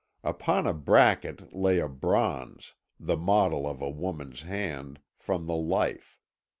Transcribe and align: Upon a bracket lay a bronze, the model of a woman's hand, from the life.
Upon 0.23 0.65
a 0.65 0.73
bracket 0.73 1.53
lay 1.53 1.77
a 1.79 1.87
bronze, 1.87 2.73
the 2.99 3.15
model 3.15 3.67
of 3.67 3.83
a 3.83 3.89
woman's 3.91 4.41
hand, 4.41 4.97
from 5.19 5.45
the 5.45 5.53
life. 5.55 6.17